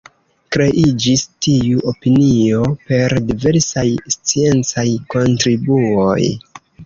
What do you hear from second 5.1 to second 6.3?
kontribuoj.